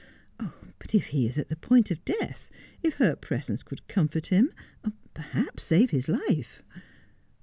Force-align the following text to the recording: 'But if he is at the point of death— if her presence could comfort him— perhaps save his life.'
'But 0.79 0.95
if 0.95 1.09
he 1.09 1.27
is 1.27 1.37
at 1.37 1.49
the 1.49 1.55
point 1.55 1.91
of 1.91 2.03
death— 2.03 2.49
if 2.81 2.95
her 2.95 3.15
presence 3.15 3.61
could 3.61 3.87
comfort 3.87 4.25
him— 4.33 4.51
perhaps 5.13 5.63
save 5.63 5.91
his 5.91 6.09
life.' 6.09 6.63